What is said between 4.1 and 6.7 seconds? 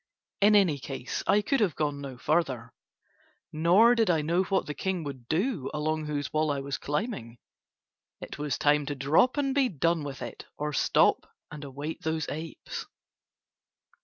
know what the king would do along whose wall I